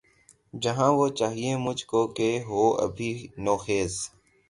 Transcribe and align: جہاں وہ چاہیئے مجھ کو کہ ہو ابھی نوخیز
جہاں 0.53 0.91
وہ 0.91 1.07
چاہیئے 1.09 1.55
مجھ 1.57 1.85
کو 1.85 2.01
کہ 2.07 2.29
ہو 2.47 2.63
ابھی 2.85 3.11
نوخیز 3.37 3.93